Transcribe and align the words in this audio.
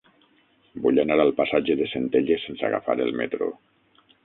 Vull 0.85 1.01
anar 1.03 1.17
al 1.25 1.33
passatge 1.41 1.77
de 1.83 1.89
Centelles 1.93 2.49
sense 2.49 2.69
agafar 2.71 2.99
el 3.09 3.15
metro. 3.23 3.53